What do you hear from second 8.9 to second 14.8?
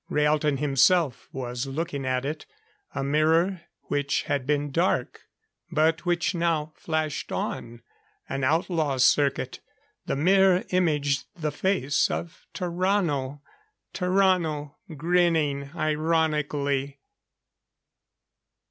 circuit! The mirror imaged the face of Tarrano. Tarrano